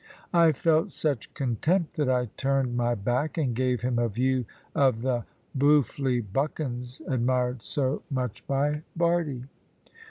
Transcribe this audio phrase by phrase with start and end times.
[0.33, 5.03] I felt such contempt that I turned my back, and gave him a view of
[5.03, 9.43] the "boofely buckens" admired so much by Bardie.